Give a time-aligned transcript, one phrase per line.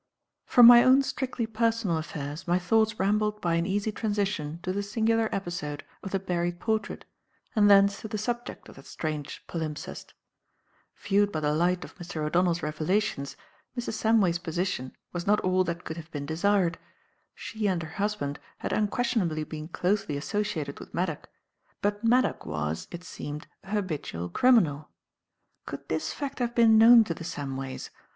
[0.47, 4.81] From my own strictly personal affairs my thoughts rambled by an easy transition to the
[4.81, 7.05] singular episode of the buried portrait,
[7.55, 10.15] and thence to the subject of that strange palimpsest.
[10.99, 12.25] Viewed by the light of Mr.
[12.25, 13.37] O'Donnell's revelations,
[13.77, 13.93] Mrs.
[13.93, 16.79] Samway's position was not all that could have been desired.
[17.35, 21.29] She and her husband had unquestionably been closely associated with Maddock;
[21.79, 24.89] but Maddock was, it seemed, a habitual criminal.
[25.67, 27.91] Could this fact have been known to the Samways?